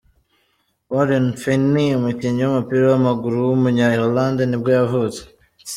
[0.93, 5.21] Warren Feeney, umukinnyi w’umupira w’amaguru w’umunya Ireland nibwo yavutse.